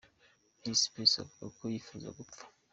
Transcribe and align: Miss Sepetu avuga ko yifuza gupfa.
Miss 0.63 0.79
Sepetu 0.81 1.17
avuga 1.23 1.45
ko 1.57 1.63
yifuza 1.73 2.07
gupfa. 2.17 2.43